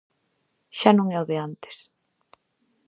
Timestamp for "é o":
1.15-1.27